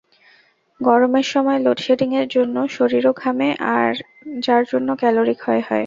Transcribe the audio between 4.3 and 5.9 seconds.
যার জন্য ক্যালরি ক্ষয় হয়।